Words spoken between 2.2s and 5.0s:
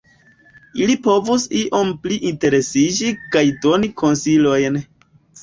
interesiĝi kaj doni konsilojn.